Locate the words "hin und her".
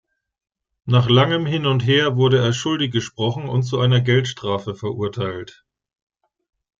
1.45-2.15